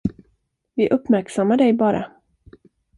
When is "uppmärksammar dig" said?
0.91-1.73